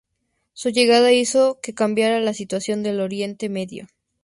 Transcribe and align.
Su 0.53 0.69
llegada 0.71 1.11
hizo 1.11 1.59
que 1.61 1.75
cambiara 1.75 2.19
la 2.19 2.33
situación 2.33 2.81
del 2.81 3.01
Oriente 3.01 3.49
Medio. 3.49 3.85